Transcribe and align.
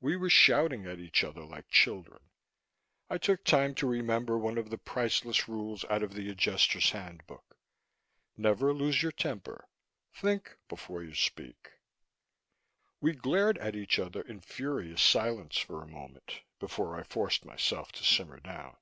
We 0.00 0.16
were 0.16 0.30
shouting 0.30 0.86
at 0.86 0.98
each 0.98 1.22
other 1.22 1.44
like 1.44 1.68
children. 1.68 2.20
I 3.10 3.18
took 3.18 3.44
time 3.44 3.74
to 3.74 3.86
remember 3.86 4.38
one 4.38 4.56
of 4.56 4.70
the 4.70 4.78
priceless 4.78 5.46
rules 5.46 5.84
out 5.90 6.02
of 6.02 6.14
the 6.14 6.30
Adjusters' 6.30 6.88
Handbook: 6.92 7.54
Never 8.34 8.72
lose 8.72 9.02
your 9.02 9.12
temper; 9.12 9.68
think 10.14 10.56
before 10.68 11.02
you 11.02 11.14
speak. 11.14 11.72
We 13.02 13.12
glared 13.12 13.58
at 13.58 13.76
each 13.76 13.98
other 13.98 14.22
in 14.22 14.40
furious 14.40 15.02
silence 15.02 15.58
for 15.58 15.82
a 15.82 15.86
moment 15.86 16.40
before 16.58 16.98
I 16.98 17.02
forced 17.02 17.44
myself 17.44 17.92
to 17.92 18.04
simmer 18.04 18.40
down. 18.40 18.78